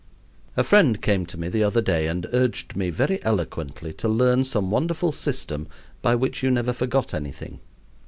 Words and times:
A 0.57 0.63
friend 0.63 0.99
came 0.99 1.27
to 1.27 1.37
me 1.37 1.47
the 1.47 1.63
other 1.63 1.79
day 1.79 2.07
and 2.07 2.25
urged 2.33 2.75
me 2.75 2.89
very 2.89 3.23
eloquently 3.23 3.93
to 3.93 4.09
learn 4.09 4.43
some 4.43 4.71
wonderful 4.71 5.11
system 5.11 5.67
by 6.01 6.15
which 6.15 6.41
you 6.41 6.49
never 6.49 6.73
forgot 6.73 7.13
anything. 7.13 7.59